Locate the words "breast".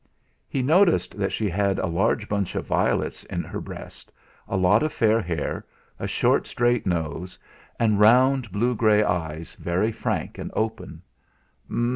3.61-4.11